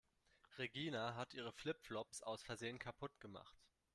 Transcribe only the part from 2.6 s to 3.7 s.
kaputt gemacht.